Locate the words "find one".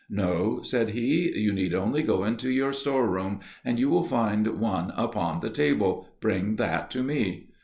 4.01-4.91